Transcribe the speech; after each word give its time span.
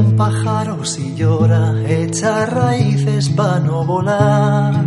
Un 0.00 0.16
pájaro 0.16 0.82
si 0.82 1.14
llora, 1.14 1.74
echa 1.86 2.46
raíces 2.46 3.28
para 3.28 3.60
no 3.60 3.84
volar. 3.84 4.82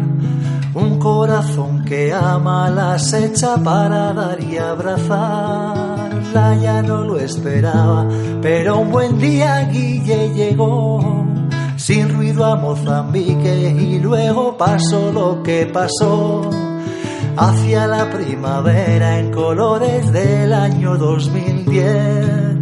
Un 0.73 0.97
corazón 0.97 1.85
que 1.85 2.11
ama 2.11 2.71
las 2.71 3.13
echa 3.13 3.55
para 3.57 4.11
dar 4.13 4.41
y 4.41 4.57
abrazarla. 4.57 6.55
Ya 6.59 6.81
no 6.81 7.03
lo 7.03 7.19
esperaba, 7.19 8.07
pero 8.41 8.79
un 8.79 8.91
buen 8.91 9.19
día 9.19 9.69
Guille 9.71 10.33
llegó. 10.33 11.27
Sin 11.77 12.09
ruido 12.09 12.45
a 12.45 12.55
Mozambique 12.55 13.69
y 13.69 13.99
luego 13.99 14.57
pasó 14.57 15.11
lo 15.11 15.43
que 15.43 15.67
pasó. 15.67 16.49
Hacia 17.37 17.85
la 17.85 18.09
primavera 18.09 19.19
en 19.19 19.31
colores 19.31 20.11
del 20.11 20.53
año 20.53 20.97
2010 20.97 22.53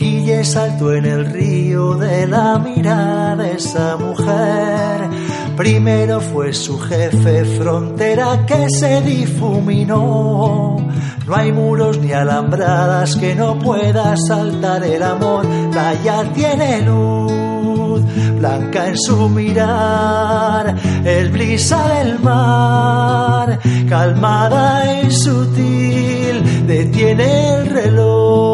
Guille 0.00 0.44
saltó 0.46 0.94
en 0.94 1.04
el 1.04 1.26
río 1.26 1.94
de 1.94 2.26
la 2.26 2.58
mirada 2.58 3.36
de 3.36 3.52
esa 3.52 3.98
mujer. 3.98 5.10
Primero 5.58 6.22
fue 6.22 6.54
su 6.54 6.78
jefe 6.78 7.44
frontera 7.44 8.46
que 8.46 8.70
se 8.70 9.02
difuminó. 9.02 10.78
No 11.26 11.36
hay 11.36 11.52
muros 11.52 11.98
ni 11.98 12.12
alambradas 12.12 13.14
que 13.16 13.34
no 13.34 13.58
pueda 13.58 14.16
saltar 14.16 14.82
el 14.84 15.02
amor. 15.02 15.44
La 15.74 15.92
ya 16.02 16.24
tiene 16.32 16.80
luz, 16.80 18.02
blanca 18.38 18.88
en 18.88 18.96
su 18.96 19.28
mirar. 19.28 20.76
Es 21.04 21.30
brisa 21.30 21.86
del 21.96 22.18
mar, 22.20 23.58
calmada 23.86 25.02
y 25.02 25.10
sutil. 25.10 26.66
Detiene 26.66 27.54
el 27.56 27.66
reloj. 27.66 28.49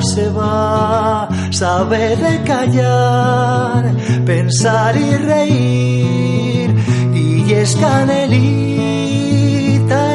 Se 0.00 0.28
va, 0.28 1.28
sabe 1.50 2.16
de 2.16 2.42
callar, 2.42 3.94
pensar 4.26 4.96
y 4.96 5.16
reír. 5.16 6.74
Y 7.14 7.52
es 7.52 7.76
canelita 7.76 8.56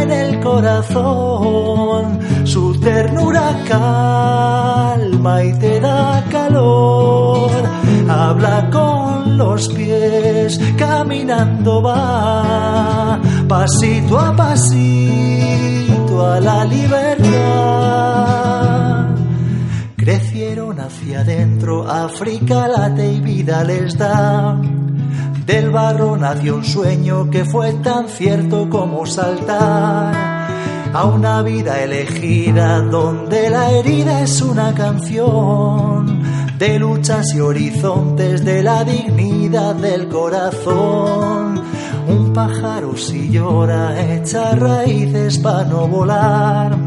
en 0.02 0.12
el 0.12 0.40
corazón, 0.42 2.20
su 2.46 2.80
ternura 2.80 3.64
calma 3.68 5.44
y 5.44 5.54
te 5.60 5.80
da 5.80 6.24
calor. 6.30 7.52
Habla 8.10 8.70
con 8.70 9.38
los 9.38 9.70
pies, 9.70 10.60
caminando 10.78 11.82
va, 11.82 13.20
pasito 13.48 14.20
a 14.20 14.36
pasito 14.36 16.26
a 16.26 16.40
la 16.40 16.66
libertad. 16.66 18.09
Hacia 20.78 21.22
adentro, 21.22 21.90
África 21.90 22.68
late 22.68 23.14
y 23.14 23.20
vida 23.20 23.64
les 23.64 23.98
da. 23.98 24.56
Del 25.46 25.72
barro 25.72 26.16
nació 26.16 26.58
un 26.58 26.64
sueño 26.64 27.28
que 27.32 27.44
fue 27.44 27.74
tan 27.74 28.08
cierto 28.08 28.70
como 28.70 29.04
saltar 29.08 30.14
a 30.94 31.06
una 31.06 31.42
vida 31.42 31.82
elegida 31.82 32.82
donde 32.82 33.50
la 33.50 33.72
herida 33.72 34.22
es 34.22 34.42
una 34.44 34.74
canción 34.76 36.22
de 36.60 36.78
luchas 36.78 37.34
y 37.34 37.40
horizontes 37.40 38.46
de 38.46 38.62
la 38.62 38.84
dignidad 38.84 39.74
del 39.74 40.08
corazón. 40.08 41.64
Un 42.08 42.32
pájaro 42.32 42.96
si 42.96 43.30
llora 43.30 44.14
echa 44.14 44.52
raíces 44.52 45.40
para 45.40 45.64
no 45.64 45.88
volar. 45.88 46.78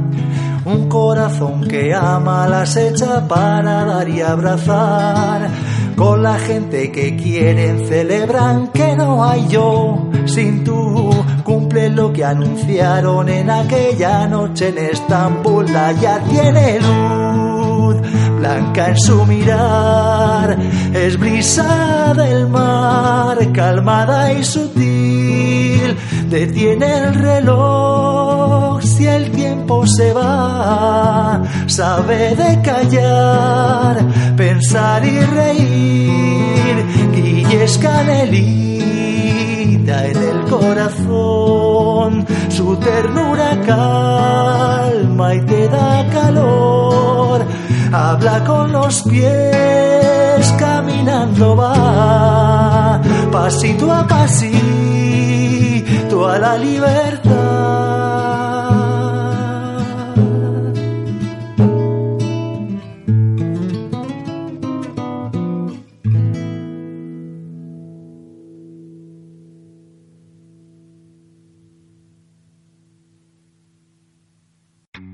Un 0.73 0.89
corazón 0.89 1.69
que 1.69 1.93
ama 1.95 2.49
las 2.49 2.77
echa 2.77 3.29
para 3.29 3.85
dar 3.85 4.09
y 4.09 4.23
abrazar. 4.23 5.51
Con 5.97 6.23
la 6.23 6.39
gente 6.39 6.91
que 6.91 7.15
quieren 7.15 7.87
celebran 7.87 8.69
que 8.69 8.97
no 8.97 9.23
hay 9.23 9.47
yo 9.49 10.11
sin 10.25 10.65
tú. 10.65 11.11
Cumple 11.45 11.91
lo 11.91 12.11
que 12.13 12.25
anunciaron 12.25 13.29
en 13.29 13.51
aquella 13.51 14.27
noche 14.27 14.69
en 14.69 14.79
Estambul. 14.79 15.71
La 15.71 15.93
ya 15.93 16.21
tiene 16.21 16.81
luz, 16.81 17.97
blanca 18.39 18.89
en 18.89 18.97
su 18.97 19.27
mirar. 19.27 20.59
Es 20.95 21.19
brisa 21.19 22.15
del 22.17 22.49
mar, 22.49 23.37
calmada 23.53 24.33
y 24.33 24.43
sutil. 24.43 25.97
Detiene 26.31 26.97
el 26.97 27.15
reloj 27.15 28.32
si 29.03 29.09
el 29.09 29.31
tiempo 29.33 29.85
se 29.87 30.13
va. 30.13 31.43
Sabe 31.67 32.37
de 32.37 32.61
callar, 32.63 33.97
pensar 34.37 35.05
y 35.05 35.19
reír. 35.21 36.87
Guille 37.13 37.65
es 37.65 37.79
canelita 37.79 38.37
en 40.07 40.17
el 40.17 40.45
corazón. 40.49 42.25
Su 42.49 42.77
ternura 42.77 43.59
calma 43.67 45.35
y 45.35 45.41
te 45.47 45.69
da 45.69 46.07
calor. 46.13 47.45
Habla 47.93 48.45
con 48.45 48.71
los 48.71 49.03
pies, 49.03 50.55
caminando 50.59 51.57
va. 51.57 53.01
Pasito 53.33 53.93
a 53.93 54.07
pasito 54.07 54.53
a 56.29 56.39
la 56.39 56.57
libertad. 56.57 57.52